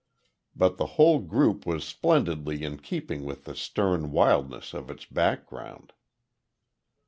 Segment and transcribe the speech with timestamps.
[0.55, 5.93] But the whole group was splendidly in keeping with the stern wildness of its background.